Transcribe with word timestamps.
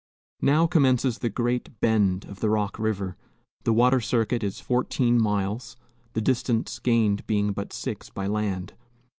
Now 0.41 0.65
commences 0.65 1.19
the 1.19 1.29
Great 1.29 1.79
Bend 1.79 2.25
of 2.25 2.39
the 2.39 2.49
Rock 2.49 2.79
River. 2.79 3.17
The 3.65 3.71
water 3.73 3.99
circuit 3.99 4.43
is 4.43 4.59
fourteen 4.59 5.21
miles, 5.21 5.75
the 6.13 6.21
distance 6.21 6.79
gained 6.79 7.27
being 7.27 7.51
but 7.53 7.71
six 7.71 8.09
by 8.09 8.25
land. 8.25 8.73